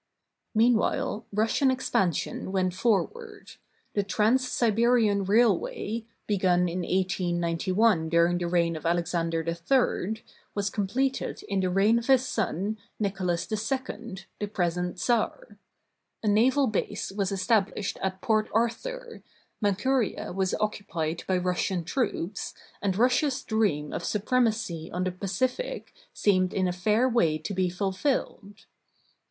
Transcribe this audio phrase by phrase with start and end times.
[0.55, 3.51] Meanwhile Russian expansion went forward.
[3.93, 10.23] The Trans Siberian Railway, begun in 1891 during the reign of Alexan der III,
[10.55, 15.59] was completed in the reign of his son, Nicholas II, the present czar.
[16.23, 19.21] A naval base was established at Port Ar thur,
[19.61, 25.93] Manchuria was occupied by Russian troops, and Rus sia's dream of supremacy on the Pacific
[26.11, 28.65] seemed in a fair way to be fulfilled.